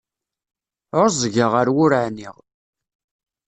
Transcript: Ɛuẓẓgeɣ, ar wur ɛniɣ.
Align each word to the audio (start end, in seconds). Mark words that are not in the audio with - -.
Ɛuẓẓgeɣ, 0.97 1.51
ar 1.61 1.69
wur 1.75 1.91
ɛniɣ. 2.05 2.35